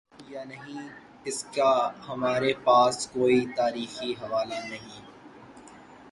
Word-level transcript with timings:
یانہیں، 0.29 0.89
اس 1.25 1.43
کا 1.55 1.73
ہمارے 2.07 2.53
پاس 2.63 3.07
کوئی 3.07 3.45
تاریخی 3.55 4.13
حوالہ 4.21 4.59
نہیں۔ 4.69 5.01